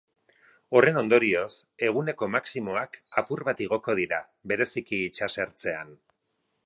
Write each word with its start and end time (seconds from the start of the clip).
Horren 0.77 0.95
ondorioz, 1.01 1.51
eguneko 1.89 2.29
maximoak 2.37 2.97
apur 3.23 3.43
bat 3.51 3.61
igoko 3.67 3.97
dira, 4.01 4.23
bereziki 4.53 5.03
itsasertzean. 5.11 5.95